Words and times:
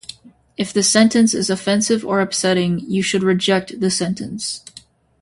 If 0.57 0.73
the 0.73 0.81
sentence 0.81 1.35
is 1.35 1.51
offensive 1.51 2.03
or 2.03 2.21
upsetting, 2.21 2.79
you 2.89 3.03
should 3.03 3.21
reject 3.21 3.79
the 3.81 3.91
sentence. 3.91 4.63